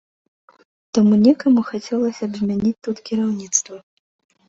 [0.99, 3.75] Таму некаму хацелася б змяніць тут кіраўніцтва.